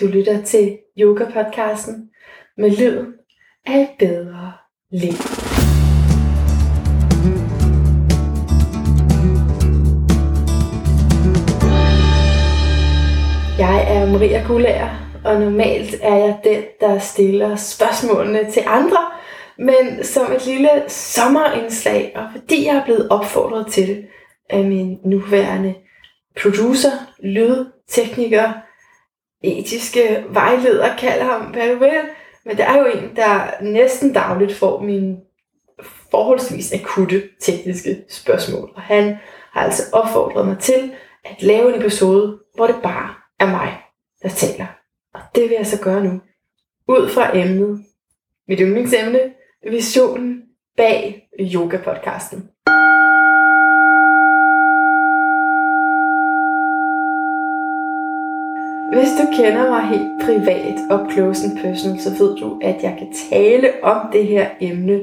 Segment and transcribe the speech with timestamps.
[0.00, 2.10] Du lytter til Yoga-podcasten
[2.56, 3.06] med lyden
[3.66, 4.52] af et bedre
[4.90, 5.12] liv.
[13.58, 19.10] Jeg er Maria Gulager, og normalt er jeg den, der stiller spørgsmålene til andre,
[19.58, 24.06] men som et lille sommerindslag, og fordi jeg er blevet opfordret til det
[24.50, 25.74] af min nuværende
[26.42, 26.90] producer,
[27.22, 28.52] lydtekniker,
[29.42, 32.00] etiske vejleder, kalder ham, hvad du vil.
[32.44, 35.16] Men der er jo en, der næsten dagligt får mine
[36.10, 38.72] forholdsvis akutte tekniske spørgsmål.
[38.74, 39.16] Og han
[39.52, 40.92] har altså opfordret mig til
[41.24, 43.82] at lave en episode, hvor det bare er mig,
[44.22, 44.66] der taler.
[45.14, 46.20] Og det vil jeg så gøre nu.
[46.88, 47.84] Ud fra emnet,
[48.48, 49.20] mit yndlingsemne,
[49.70, 50.42] visionen
[50.76, 52.50] bag yoga-podcasten.
[58.92, 62.94] Hvis du kender mig helt privat og close and personal, så ved du, at jeg
[62.98, 65.00] kan tale om det her emne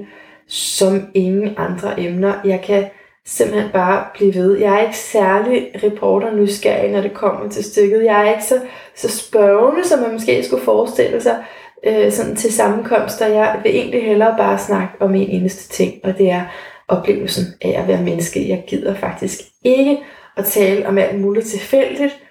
[0.48, 2.34] som ingen andre emner.
[2.46, 2.86] Jeg kan
[3.26, 4.58] simpelthen bare blive ved.
[4.58, 8.04] Jeg er ikke særlig reporter nysgerrig, når det kommer til stykket.
[8.04, 8.60] Jeg er ikke så,
[8.96, 11.44] så spørgende, som man måske skulle forestille sig
[11.88, 13.28] øh, sådan til sammenkomster.
[13.28, 16.42] Jeg vil egentlig hellere bare snakke om en eneste ting, og det er
[16.88, 18.50] oplevelsen af at være menneske.
[18.50, 20.00] Jeg gider faktisk ikke
[20.38, 22.27] at tale om alt muligt tilfældigt,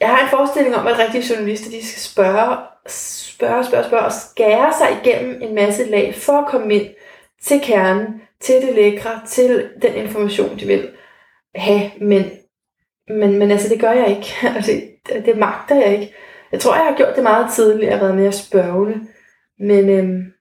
[0.00, 2.56] jeg har en forestilling om, at rigtige journalister de skal spørge,
[2.88, 6.94] spørge, spørge, spørge og skære sig igennem en masse lag for at komme ind
[7.42, 10.90] til kernen, til det lækre, til den information, de vil
[11.54, 11.90] have.
[12.00, 12.30] Men,
[13.08, 14.34] men, men altså, det gør jeg ikke.
[14.56, 14.72] Altså,
[15.06, 16.14] det, det magter jeg ikke.
[16.52, 17.90] Jeg tror, jeg har gjort det meget tidligt.
[17.90, 19.00] Jeg har været mere spørgende.
[19.58, 20.32] Men, øhm,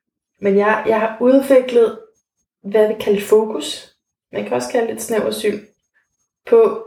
[0.41, 1.99] men jeg, jeg har udviklet,
[2.63, 3.95] hvad vi kalder fokus.
[4.31, 5.59] Man kan også kalde det et snæversyn
[6.49, 6.85] på,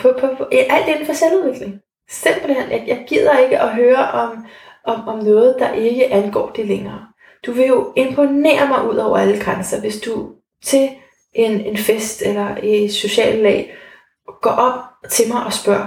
[0.00, 1.80] på, på, på alt inden for selvudvikling.
[2.08, 4.46] Simpelthen, jeg, jeg gider ikke at høre om,
[4.84, 7.06] om, om noget, der ikke angår det længere.
[7.46, 10.90] Du vil jo imponere mig ud over alle grænser, hvis du til
[11.32, 13.76] en, en fest eller i social lag
[14.42, 15.86] går op til mig og spørger,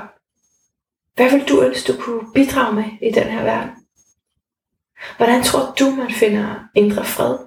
[1.16, 3.72] hvad vil du ønske, du kunne bidrage med i den her verden?
[5.18, 7.38] Hvordan tror du, man finder indre fred?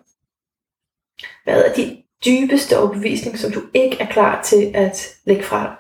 [1.44, 5.77] Hvad er din dybeste overbevisning, som du ikke er klar til at lægge fra dig?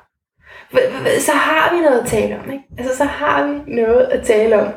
[1.20, 2.52] Så har vi noget at tale om.
[2.52, 2.64] Ikke?
[2.78, 4.68] Altså, så har vi noget at tale om.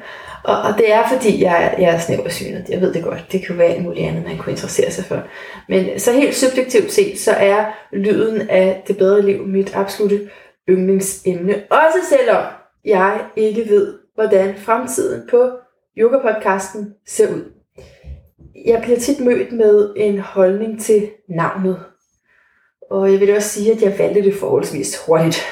[0.44, 2.66] Og, og det er fordi, jeg, jeg er snæversynet.
[2.70, 3.26] Jeg ved det godt.
[3.32, 5.24] Det kan være alt muligt andet, man kunne interessere sig for.
[5.70, 10.30] Men så helt subjektivt set, så er lyden af det bedre liv mit absolute
[10.70, 11.64] yndlingsemne.
[11.70, 12.44] Også selvom
[12.86, 15.50] jeg ikke ved, hvordan fremtiden på
[15.98, 17.52] yoga-podcasten ser ud.
[18.66, 21.80] Jeg bliver tit mødt med en holdning til navnet
[22.90, 25.44] og jeg vil også sige, at jeg valgte det forholdsvis hurtigt.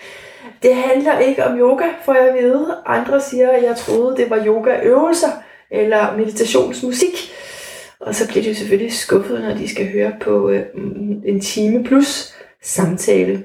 [0.62, 2.66] det handler ikke om yoga, for jeg ved.
[2.86, 5.28] Andre siger, at jeg troede, det var yogaøvelser
[5.70, 7.32] eller meditationsmusik.
[8.00, 10.66] Og så bliver de selvfølgelig skuffet, når de skal høre på øh,
[11.24, 13.44] en time plus samtale.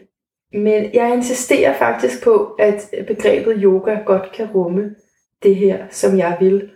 [0.54, 4.96] Men jeg insisterer faktisk på, at begrebet yoga godt kan rumme
[5.44, 6.70] det her, som jeg vil.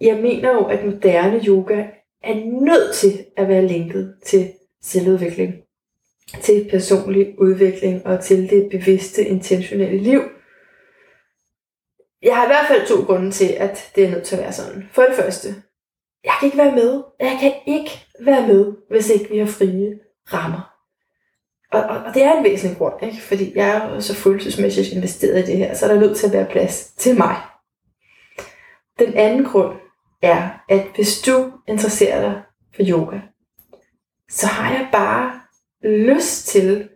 [0.00, 1.84] Jeg mener jo, at moderne yoga
[2.24, 4.48] er nødt til at være linket til
[4.82, 5.54] selvudvikling
[6.42, 10.22] til personlig udvikling og til det bevidste, intentionelle liv.
[12.22, 14.52] Jeg har i hvert fald to grunde til, at det er nødt til at være
[14.52, 14.88] sådan.
[14.92, 15.48] For det første,
[16.24, 17.02] jeg kan ikke være med.
[17.20, 19.98] Jeg kan ikke være med, hvis ikke vi har frie
[20.32, 20.70] rammer.
[21.72, 23.22] Og, og, og det er en væsentlig grund, ikke?
[23.22, 26.32] fordi jeg er så følelsesmæssigt investeret i det her, så er der nødt til at
[26.32, 27.36] være plads til mig.
[28.98, 29.78] Den anden grund
[30.22, 32.42] er, at hvis du interesserer dig
[32.76, 33.20] for yoga,
[34.30, 35.39] så har jeg bare
[35.82, 36.88] lyst til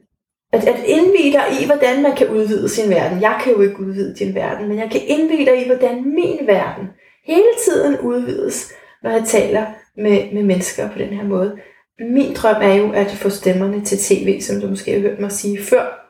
[0.52, 3.20] at, at indvide dig i, hvordan man kan udvide sin verden.
[3.20, 6.38] Jeg kan jo ikke udvide din verden, men jeg kan indvide dig i, hvordan min
[6.46, 6.88] verden
[7.24, 8.72] hele tiden udvides,
[9.02, 11.58] når jeg taler med, med mennesker på den her måde.
[12.00, 15.32] Min drøm er jo at få stemmerne til tv, som du måske har hørt mig
[15.32, 16.04] sige før,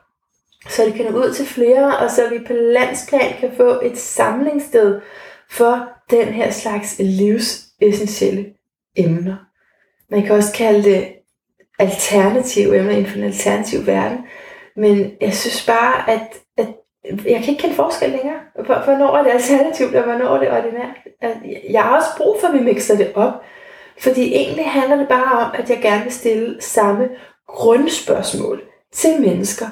[0.69, 3.97] så det kan nå ud til flere, og så vi på landsplan kan få et
[3.97, 5.01] samlingssted
[5.51, 8.45] for den her slags livsessentielle
[8.95, 9.35] emner.
[10.11, 11.07] Man kan også kalde det
[11.79, 14.17] alternative emner inden for en alternativ verden.
[14.75, 16.67] Men jeg synes bare, at, at
[17.25, 18.39] jeg kan ikke kende forskel længere.
[18.65, 20.95] Hvornår er det alternativt, og hvornår er det ordinært?
[21.69, 23.33] Jeg har også brug for, at vi mixer det op.
[23.99, 27.09] Fordi egentlig handler det bare om, at jeg gerne vil stille samme
[27.47, 28.61] grundspørgsmål
[28.93, 29.65] til mennesker,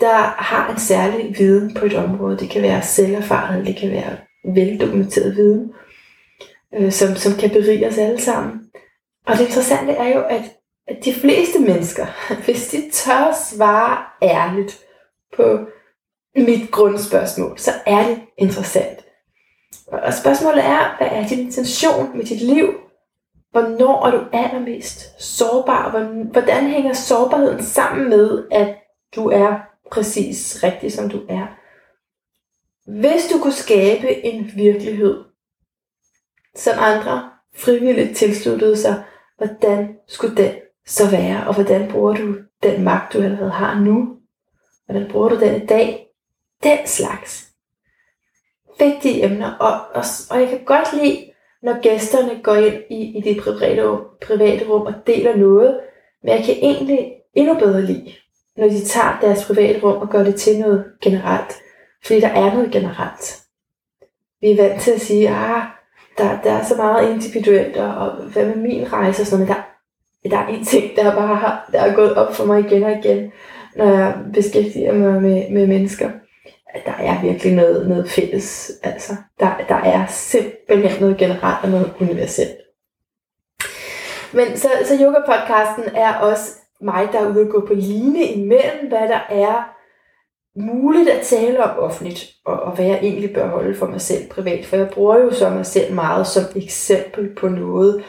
[0.00, 2.38] der har en særlig viden på et område.
[2.38, 4.16] Det kan være selverfarenhed, det kan være
[4.54, 5.72] veldokumenteret viden,
[6.74, 8.60] øh, som, som kan berige os alle sammen.
[9.26, 10.42] Og det interessante er jo, at
[10.86, 12.06] at de fleste mennesker,
[12.44, 14.84] hvis de tør svare ærligt
[15.36, 15.58] på
[16.36, 19.06] mit grundspørgsmål, så er det interessant.
[19.86, 22.68] Og og spørgsmålet er, hvad er din intention med dit liv?
[23.50, 25.90] Hvornår er du allermest sårbar?
[26.32, 28.76] Hvordan hænger sårbarheden sammen med, at
[29.16, 29.60] du er
[29.90, 31.46] præcis rigtig, som du er?
[33.00, 35.24] Hvis du kunne skabe en virkelighed,
[36.56, 39.04] som andre frivilligt tilsluttede sig,
[39.36, 40.54] hvordan skulle den
[40.90, 41.46] så være?
[41.46, 44.16] Og hvordan bruger du den magt, du allerede har nu?
[44.86, 46.06] Hvordan bruger du den i dag?
[46.62, 47.50] Den slags
[48.78, 49.52] vigtige emner.
[49.52, 51.24] Og, og, og jeg kan godt lide,
[51.62, 55.80] når gæsterne går ind i, i det private, private rum og deler noget.
[56.22, 58.12] Men jeg kan egentlig endnu bedre lide,
[58.56, 61.54] når de tager deres private rum og gør det til noget generelt.
[62.04, 63.40] Fordi der er noget generelt.
[64.40, 65.62] Vi er vant til at sige, ah,
[66.18, 69.56] der, der er så meget individuelt, og hvad med min rejse og sådan noget, men
[69.56, 69.69] der,
[70.24, 72.92] der er en ting, der bare har, der er gået op for mig igen og
[72.92, 73.32] igen,
[73.76, 76.10] når jeg beskæftiger mig med, med mennesker.
[76.86, 78.72] Der er virkelig noget, noget fælles.
[78.82, 82.56] Altså, der, der er simpelthen noget generelt og noget universelt.
[84.32, 86.50] Men så, så yoga-podcasten er også
[86.80, 89.76] mig, der er ude at gå på line imellem, hvad der er
[90.56, 94.28] muligt at tale om offentligt, og, og hvad jeg egentlig bør holde for mig selv
[94.28, 94.66] privat.
[94.66, 98.04] For jeg bruger jo så mig selv meget som eksempel på noget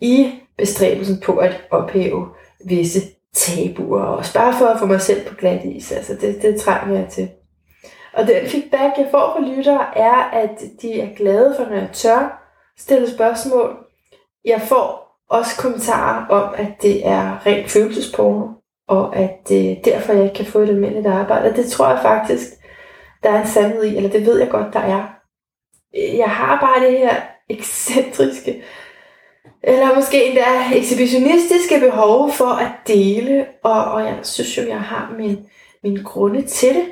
[0.00, 2.28] i bestræbelsen på at ophæve
[2.64, 3.00] visse
[3.34, 5.92] tabuer, og bare for at få mig selv på glat is.
[5.92, 7.28] Altså det, det trænger jeg til.
[8.12, 11.88] Og den feedback, jeg får fra lyttere, er, at de er glade for, når jeg
[11.92, 13.76] tør stille spørgsmål.
[14.44, 18.48] Jeg får også kommentarer om, at det er rent følelsesporno
[18.88, 21.50] og at det er derfor, jeg ikke kan få et almindeligt arbejde.
[21.50, 22.48] Og det tror jeg faktisk,
[23.22, 25.04] der er en sandhed i, eller det ved jeg godt, der er.
[26.16, 27.14] Jeg har bare det her
[27.56, 28.62] ekscentriske,
[29.62, 30.44] eller måske endda
[30.74, 35.38] ekshibitionistiske behov for at dele, og, og jeg synes jo, jeg har min,
[35.82, 36.84] min grunde til det.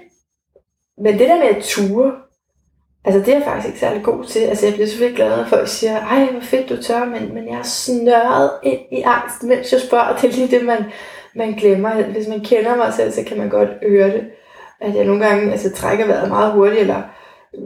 [0.98, 2.12] Men det der med at ture,
[3.04, 4.40] altså det er jeg faktisk ikke særlig god til.
[4.40, 7.48] Altså jeg bliver selvfølgelig glad, når folk siger, ej hvor fedt du tør, men, men
[7.48, 10.16] jeg er snørret ind i angst, mens jeg spørger.
[10.16, 10.84] Det er lige det, man,
[11.34, 12.02] man glemmer.
[12.02, 14.24] Hvis man kender mig selv, så kan man godt høre det.
[14.80, 17.02] At jeg nogle gange altså, trækker vejret meget hurtigt, eller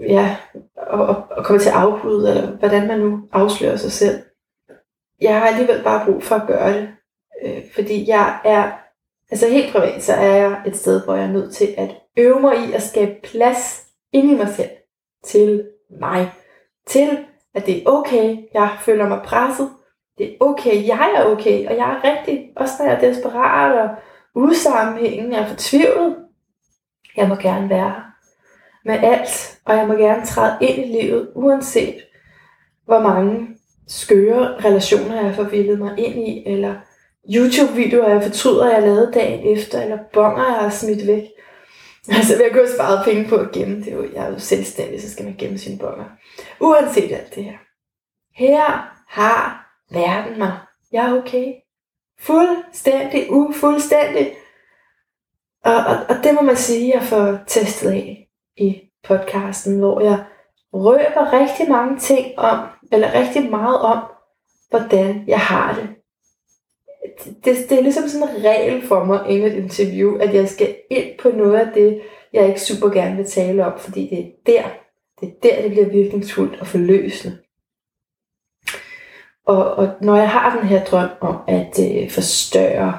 [0.08, 0.36] ja,
[0.76, 4.18] og, og, og kommer til at afbryde, eller hvordan man nu afslører sig selv.
[5.20, 6.88] Jeg har alligevel bare brug for at gøre det.
[7.44, 8.72] Øh, fordi jeg er,
[9.30, 12.40] altså helt privat, så er jeg et sted, hvor jeg er nødt til at øve
[12.40, 14.70] mig i at skabe plads ind i mig selv.
[15.24, 15.64] Til
[16.00, 16.32] mig.
[16.86, 17.18] Til,
[17.54, 19.70] at det er okay, jeg føler mig presset,
[20.18, 23.78] det er okay, jeg er okay, og jeg er rigtig, også når jeg er desperat
[23.78, 23.96] og
[24.34, 26.16] usammenhængende og fortvivlet.
[27.16, 28.10] Jeg må gerne være her
[28.84, 31.94] med alt, og jeg må gerne træde ind i livet, uanset
[32.84, 33.48] hvor mange
[33.90, 36.74] skøre relationer jeg forvildet mig ind i, eller
[37.34, 41.22] YouTube-videoer, jeg fortryder, jeg lavede dagen efter, eller bonger, jeg har smidt væk.
[42.16, 44.10] Altså, jeg kunne have sparet penge på at gemme det.
[44.14, 46.04] Jeg er jo selvstændig, så skal man gemme sine bonger.
[46.60, 47.58] Uanset alt det her.
[48.34, 50.58] Her har verden mig.
[50.92, 51.54] Jeg er okay.
[52.20, 54.34] Fuldstændig, ufuldstændig.
[55.64, 60.24] Og, og, og det må man sige, jeg får testet af i podcasten, hvor jeg
[60.72, 62.58] røber rigtig mange ting om,
[62.92, 63.98] eller rigtig meget om,
[64.70, 65.88] hvordan jeg har det.
[67.44, 70.76] Det, det er ligesom sådan en regel for mig inden et interview, at jeg skal
[70.90, 72.00] ind på noget af det,
[72.32, 74.68] jeg ikke super gerne vil tale om, fordi det er der,
[75.20, 77.38] det er der, det bliver virkningsfuldt og forløsende.
[79.46, 82.98] Og, og når jeg har den her drøm om at øh, forstørre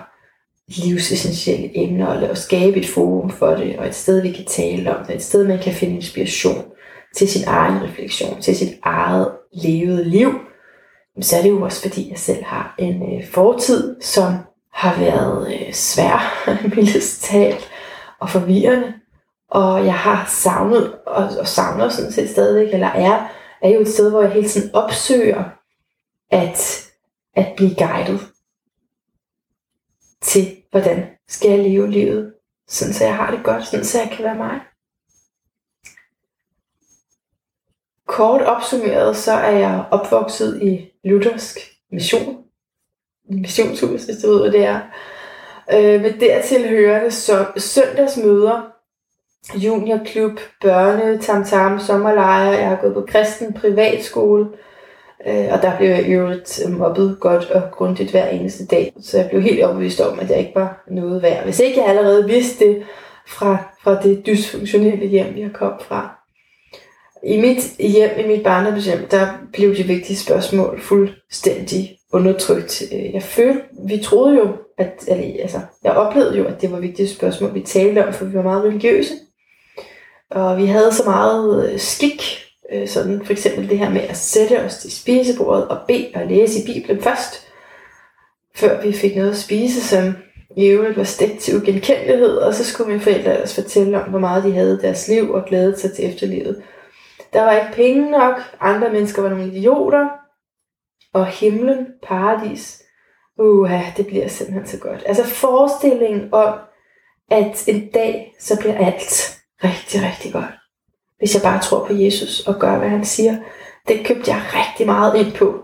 [0.68, 4.98] livsessentielle emner og lave, skabe et forum for det, og et sted, vi kan tale
[4.98, 6.71] om det, et sted, man kan finde inspiration
[7.16, 10.32] til sin egen refleksion, til sit eget levede liv,
[11.22, 14.34] så er det jo også fordi, jeg selv har en øh, fortid, som
[14.74, 17.70] har været øh, svær, mildest talt,
[18.20, 18.94] og forvirrende.
[19.50, 23.28] Og jeg har savnet, og, og savner sådan set stadigvæk, eller er,
[23.62, 25.44] er jo et sted, hvor jeg hele tiden opsøger
[26.30, 26.90] at,
[27.36, 28.20] at blive guidet
[30.22, 32.34] til, hvordan skal jeg leve livet,
[32.68, 34.60] sådan så jeg har det godt, sådan så jeg kan være mig.
[38.12, 41.58] Kort opsummeret, så er jeg opvokset i luthersk
[41.92, 42.38] mission.
[43.30, 44.80] Missionshus, hvis du ved, hvad det er.
[45.74, 48.62] Øh, med dertil hørende så søndagsmøder,
[49.56, 52.60] juniorklub, børne, tamtam, sommerlejre.
[52.60, 54.48] Jeg har gået på kristen privatskole.
[55.28, 58.94] Øh, og der blev jeg i øvrigt mobbet godt og grundigt hver eneste dag.
[59.02, 61.44] Så jeg blev helt overbevist om, at jeg ikke var noget værd.
[61.44, 62.84] Hvis ikke jeg allerede vidste det
[63.28, 66.21] fra, fra det dysfunktionelle hjem, jeg kom fra.
[67.24, 72.84] I mit hjem, i mit barndomshjem, der blev de vigtige spørgsmål fuldstændig undertrykt.
[72.94, 74.48] Øh, jeg følte, vi troede jo,
[74.78, 75.10] at,
[75.40, 78.42] altså, jeg oplevede jo, at det var vigtige spørgsmål, vi talte om, for vi var
[78.42, 79.14] meget religiøse.
[80.32, 82.24] Og vi havde så meget øh, skik
[82.74, 86.22] øh, sådan for eksempel det her med at sætte os til spisebordet og bede og
[86.28, 87.48] læse i Bibelen først,
[88.56, 90.14] før vi fik noget at spise, som
[90.58, 94.20] i øvrigt var stegt til ugenkendelighed, og så skulle mine forældre ellers fortælle om, hvor
[94.20, 96.62] meget de havde deres liv og glædet sig til efterlivet.
[97.34, 100.08] Der var ikke penge nok, andre mennesker var nogle idioter,
[101.14, 102.84] og himlen, paradis,
[103.40, 105.04] uha, det bliver simpelthen så godt.
[105.06, 106.60] Altså forestillingen om,
[107.32, 110.54] at en dag, så bliver alt rigtig, rigtig godt.
[111.18, 113.38] Hvis jeg bare tror på Jesus og gør, hvad han siger.
[113.88, 115.62] Det købte jeg rigtig meget ind på.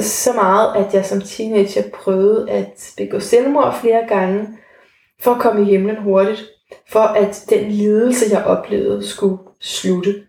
[0.00, 4.48] Så meget, at jeg som teenager prøvede at begå selvmord flere gange,
[5.20, 6.44] for at komme i himlen hurtigt.
[6.88, 10.26] For at den lidelse, jeg oplevede, skulle slutte.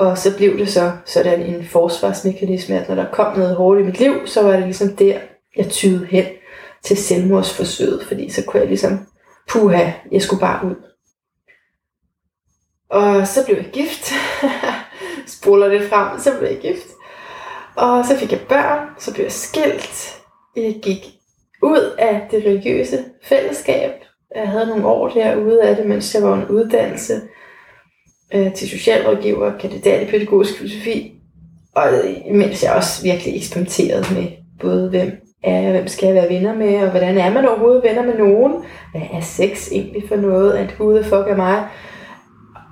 [0.00, 3.82] Og så blev det så sådan en forsvarsmekanisme, at når der kom noget hårdt i
[3.82, 5.20] mit liv, så var det ligesom der,
[5.56, 6.24] jeg tyede hen
[6.82, 9.06] til selvmordsforsøget, fordi så kunne jeg ligesom,
[9.48, 10.74] puha, jeg skulle bare ud.
[12.90, 14.12] Og så blev jeg gift.
[15.38, 16.86] Spoler det frem, så blev jeg gift.
[17.76, 20.20] Og så fik jeg børn, så blev jeg skilt.
[20.56, 21.06] Jeg gik
[21.62, 23.90] ud af det religiøse fællesskab.
[24.34, 27.20] Jeg havde nogle år derude af det, mens jeg var en uddannelse
[28.34, 31.12] øh, til socialrådgiver, kandidat i pædagogisk filosofi.
[31.74, 31.88] Og
[32.32, 34.26] mens jeg også virkelig eksperimenterede med
[34.60, 37.84] både, hvem er jeg, hvem skal jeg være venner med, og hvordan er man overhovedet
[37.84, 38.52] venner med nogen?
[38.92, 40.52] Hvad er sex egentlig for noget?
[40.52, 41.68] At hude fuck er mig?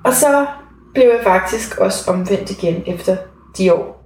[0.04, 0.46] Og så
[0.94, 3.16] blev jeg faktisk også omvendt igen efter
[3.58, 3.98] de år.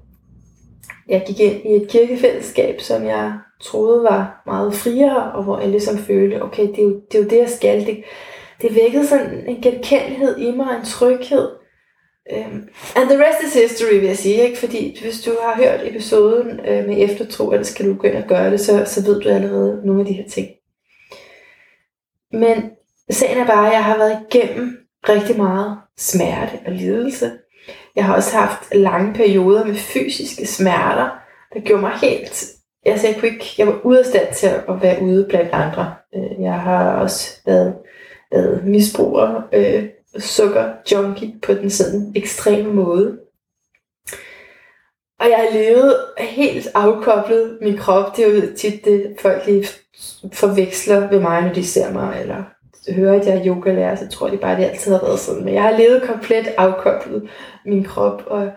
[1.08, 5.68] Jeg gik ind i et kirkefællesskab, som jeg troede var meget friere, og hvor jeg
[5.68, 7.86] ligesom følte, okay, det er jo det, er jo det jeg skal.
[7.86, 8.04] Det,
[8.62, 11.48] det vækkede sådan en genkendelighed i mig, en tryghed.
[12.36, 14.42] Um, and the rest is history, vil jeg sige.
[14.42, 14.58] Ikke?
[14.58, 18.28] Fordi hvis du har hørt episoden uh, med eftertro, eller skal du gå ind og
[18.28, 20.48] gøre det, så, så ved du allerede nogle af de her ting.
[22.32, 22.70] Men
[23.10, 24.78] sagen er bare, at jeg har været igennem
[25.08, 27.30] rigtig meget smerte og lidelse.
[27.96, 31.10] Jeg har også haft lange perioder med fysiske smerter,
[31.54, 32.44] der gjorde mig helt...
[32.86, 35.94] Altså jeg, kunne ikke, jeg var ude af stand til at være ude blandt andre.
[36.14, 37.74] Øh, jeg har også været,
[38.34, 39.84] øh, misbruger, øh,
[40.18, 43.18] sukker junkie på den sådan ekstreme måde.
[45.20, 48.16] Og jeg har levet helt afkoblet min krop.
[48.16, 49.66] Det er jo tit det, folk lige
[50.32, 52.44] forveksler ved mig, når de ser mig, eller
[52.90, 55.44] hører, at jeg er yogalærer, så tror de bare, at det altid har været sådan.
[55.44, 57.28] Men jeg har levet komplet afkoblet
[57.66, 58.50] min krop, og,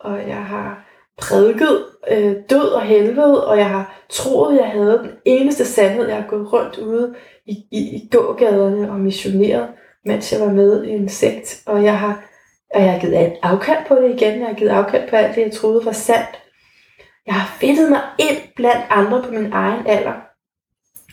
[0.00, 0.84] og jeg har
[1.18, 6.06] prædiket øh, død og helvede, og jeg har troet, at jeg havde den eneste sandhed.
[6.06, 7.14] Jeg har gået rundt ude
[7.48, 9.68] i, i, i gågaderne og missioneret,
[10.04, 12.24] mens jeg var med i en sekt, og jeg har,
[12.74, 14.40] og jeg har givet afkald på det igen.
[14.40, 16.42] Jeg har givet afkald på alt det, jeg troede var sandt.
[17.26, 20.14] Jeg har fedtet mig ind blandt andre på min egen alder,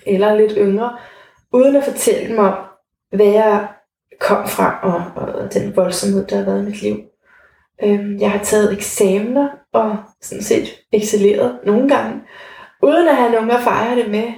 [0.06, 0.98] eller lidt yngre,
[1.54, 2.54] uden at fortælle dem om,
[3.12, 3.68] hvad jeg
[4.20, 6.98] kom fra, og, og den voldsomhed, der har været i mit liv.
[7.84, 12.22] Øhm, jeg har taget eksamener, og sådan set excelleret nogle gange,
[12.84, 14.34] uden at have nogen at fejre det med,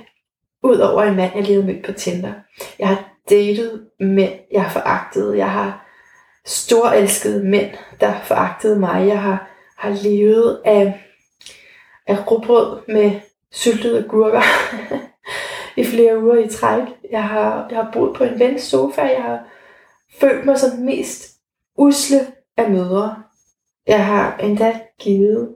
[0.64, 2.34] Udover en mand, jeg lige havde mødt på Tinder.
[2.80, 5.38] Jeg har datet mænd, jeg har foragtet.
[5.38, 5.88] Jeg har
[6.46, 9.08] storelskede mænd, der foragtede mig.
[9.08, 11.04] Jeg har, har levet af,
[12.08, 13.12] af råbrød med
[13.52, 14.42] syltede gurker.
[15.78, 16.84] i flere uger i træk.
[17.12, 19.02] Jeg har, jeg har boet på en vens sofa.
[19.02, 19.48] Jeg har
[20.20, 21.40] følt mig som mest
[21.78, 22.20] usle
[22.58, 23.24] af mødre.
[23.88, 25.56] Jeg har endda givet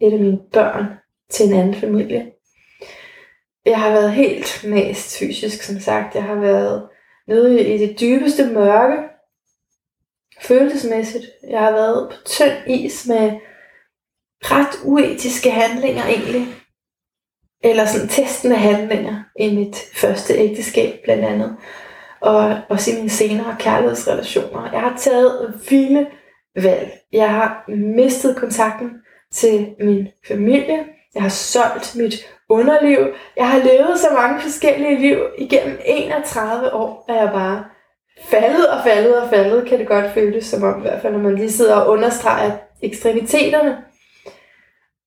[0.00, 0.86] et af mine børn
[1.30, 2.32] til en anden familie.
[3.68, 6.14] Jeg har været helt mest fysisk, som sagt.
[6.14, 6.88] Jeg har været
[7.28, 9.02] nede i det dybeste mørke,
[10.42, 11.24] følelsesmæssigt.
[11.50, 13.32] Jeg har været på tynd is med
[14.42, 16.46] ret uetiske handlinger egentlig
[17.64, 21.56] eller sådan testende handlinger i mit første ægteskab blandt andet,
[22.20, 24.72] og også i mine senere kærlighedsrelationer.
[24.72, 26.06] Jeg har taget vilde
[26.56, 26.92] valg.
[27.12, 28.90] Jeg har mistet kontakten
[29.32, 30.84] til min familie.
[31.14, 32.14] Jeg har solgt mit
[32.48, 32.98] underliv.
[33.36, 37.64] Jeg har levet så mange forskellige liv igennem 31 år, at jeg bare
[38.22, 41.20] faldet og faldet og faldet, kan det godt føles som om, i hvert fald når
[41.20, 42.52] man lige sidder og understreger
[42.82, 43.78] ekstremiteterne.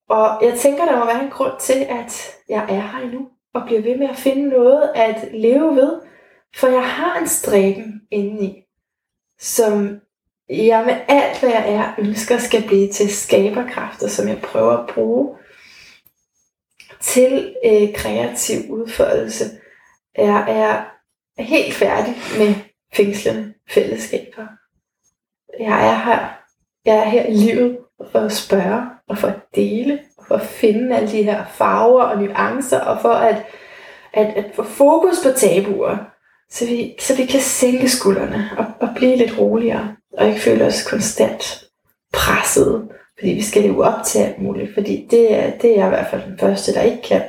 [0.09, 3.61] Og jeg tænker, der må være en grund til, at jeg er her endnu, og
[3.65, 5.99] bliver ved med at finde noget at leve ved.
[6.55, 8.63] For jeg har en stræben indeni,
[9.39, 9.99] som
[10.49, 14.93] jeg med alt, hvad jeg er, ønsker skal blive til skaberkræfter, som jeg prøver at
[14.93, 15.35] bruge
[17.01, 19.45] til øh, kreativ udførelse.
[20.17, 20.83] Jeg er
[21.41, 22.55] helt færdig med
[22.93, 24.47] fængslende fællesskaber.
[25.59, 26.37] Jeg er her.
[26.85, 27.77] Jeg er her i livet
[28.11, 32.03] for at spørge og for at dele, og for at finde alle de her farver
[32.03, 33.45] og nuancer, og for at,
[34.13, 35.97] at, at få fokus på tabuer,
[36.49, 40.65] så vi, så vi kan sænke skuldrene og, og blive lidt roligere, og ikke føle
[40.65, 41.63] os konstant
[42.13, 42.89] presset,
[43.21, 44.73] fordi vi skal leve op til alt muligt.
[44.73, 47.23] Fordi det er, det er jeg i hvert fald den første, der ikke kan.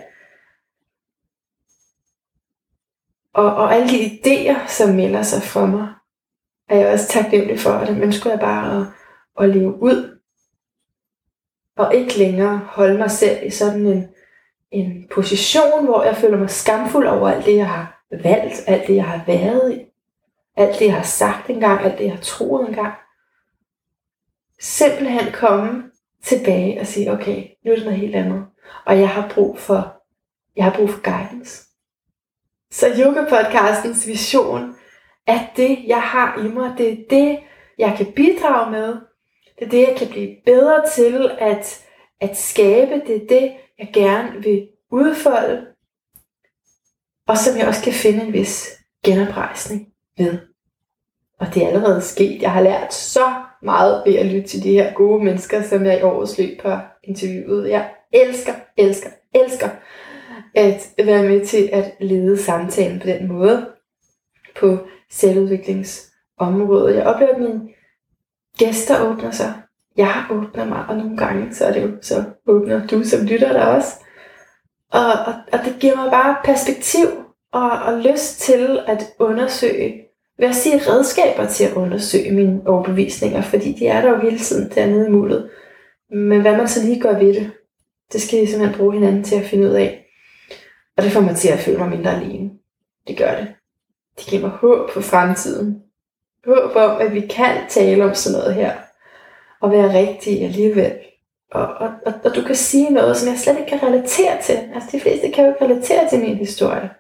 [3.34, 5.88] Og, og alle de idéer, som melder sig for mig,
[6.68, 8.87] er jeg også taknemmelig for, og dem ønsker jeg bare at,
[9.44, 10.18] at leve ud.
[11.76, 14.08] Og ikke længere holde mig selv i sådan en,
[14.70, 18.96] en position, hvor jeg føler mig skamfuld over alt det, jeg har valgt, alt det,
[18.96, 19.84] jeg har været i,
[20.56, 22.94] alt det, jeg har sagt engang, alt det, jeg har troet engang.
[24.62, 25.90] Simpelthen komme
[26.23, 28.47] tilbage og sige, okay, nu er det noget helt andet.
[28.87, 30.02] Og jeg har brug for,
[30.57, 31.64] jeg har brug for guidance.
[32.71, 34.75] Så yoga-podcastens vision
[35.26, 36.75] er det, jeg har i mig.
[36.78, 37.38] Det er det,
[37.78, 38.88] jeg kan bidrage med.
[39.59, 41.85] Det er det, jeg kan blive bedre til at,
[42.21, 43.02] at skabe.
[43.07, 45.66] Det er det, jeg gerne vil udfolde.
[47.26, 48.71] Og som jeg også kan finde en vis
[49.04, 49.88] genoprejsning
[50.19, 50.38] ved.
[51.38, 52.42] Og det er allerede sket.
[52.42, 55.99] Jeg har lært så meget ved at lytte til de her gode mennesker, som jeg
[55.99, 57.71] i årets løb har interviewet.
[57.71, 59.69] Jeg elsker, elsker, elsker
[60.54, 63.66] at være med til at lede samtalen på den måde
[64.61, 64.78] på
[65.11, 66.97] selvudviklingsområdet.
[66.97, 67.61] Jeg oplever, at mine
[68.59, 69.52] gæster åbner sig.
[69.97, 73.52] Jeg åbner mig, og nogle gange så er det jo, så åbner du som lytter
[73.52, 73.95] der også.
[74.92, 77.07] Og, og, og det giver mig bare perspektiv
[77.52, 80.02] og, og lyst til at undersøge,
[80.42, 84.38] vil jeg sige redskaber til at undersøge mine overbevisninger, fordi de er der jo hele
[84.38, 85.50] tiden dernede i mulet.
[86.11, 87.50] Men hvad man så lige gør ved det,
[88.12, 90.06] det skal I simpelthen bruge hinanden til at finde ud af.
[90.96, 92.50] Og det får mig til at føle mig mindre alene.
[93.08, 93.49] Det gør det.
[94.18, 95.82] Det giver mig håb for fremtiden.
[96.46, 98.72] Håb om, at vi kan tale om sådan noget her.
[99.61, 100.92] Og være rigtige alligevel.
[101.52, 104.58] Og, og, og, og du kan sige noget, som jeg slet ikke kan relatere til.
[104.75, 106.90] Altså de fleste kan jo ikke relatere til min historie.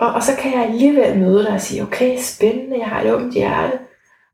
[0.00, 3.12] Og, og så kan jeg alligevel møde dig og sige, okay, spændende, jeg har et
[3.12, 3.78] åbent hjerte.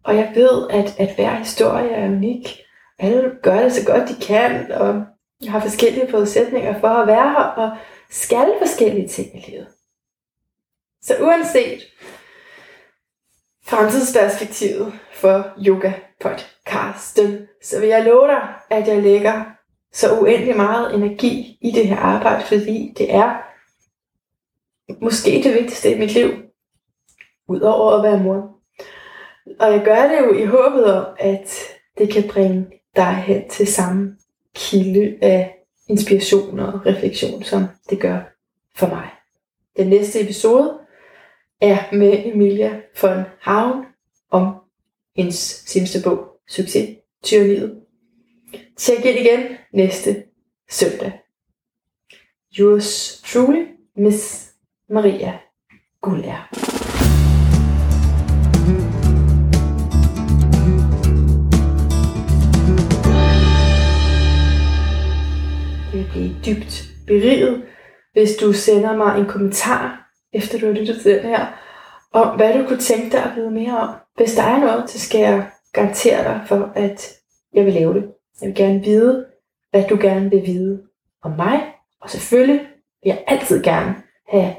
[0.04, 2.61] Og jeg ved, at, at hver historie er unik.
[2.99, 5.04] Alle gør det så godt de kan, og
[5.42, 7.76] jeg har forskellige forudsætninger for at være her, og
[8.11, 9.66] skal forskellige ting i livet.
[11.02, 11.83] Så uanset
[13.64, 19.44] fremtidsperspektivet for yoga podcasten, så vil jeg love dig, at jeg lægger
[19.92, 23.45] så uendelig meget energi i det her arbejde, fordi det er
[25.01, 26.31] måske det vigtigste i mit liv,
[27.49, 28.61] udover at være mor.
[29.61, 31.51] Og jeg gør det jo i håbet om, at
[31.99, 34.16] det kan bringe dig hen til samme
[34.55, 35.57] kilde af
[35.88, 38.20] inspiration og refleksion, som det gør
[38.75, 39.11] for mig.
[39.77, 40.79] Den næste episode
[41.61, 43.85] er med Emilia von Havn
[44.31, 44.55] om
[45.16, 47.83] hendes seneste bog, Succes, Tyranniet.
[48.77, 49.40] Tjek ind igen
[49.72, 50.25] næste
[50.70, 51.12] søndag.
[52.59, 54.45] Yours truly, Miss
[54.88, 55.38] Maria
[56.01, 56.51] Gullær.
[65.92, 67.64] Jeg vil blive dybt beriget,
[68.12, 71.46] hvis du sender mig en kommentar, efter du har lyttet til den her,
[72.12, 73.94] om hvad du kunne tænke dig at vide mere om.
[74.16, 77.12] Hvis der er noget, så skal jeg garantere dig for, at
[77.55, 78.11] jeg vil lave det.
[78.40, 79.27] Jeg vil gerne vide,
[79.70, 80.83] hvad du gerne vil vide
[81.22, 81.75] om mig.
[82.01, 82.61] Og selvfølgelig
[83.03, 83.94] vil jeg altid gerne
[84.29, 84.55] have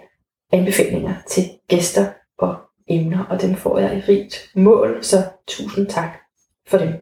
[0.51, 2.05] anbefalinger til gæster
[2.37, 2.55] og
[2.87, 6.17] emner, og dem får jeg i rigt mål, så tusind tak
[6.67, 6.93] for dem.